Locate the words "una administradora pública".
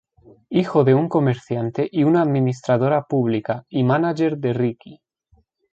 2.05-3.65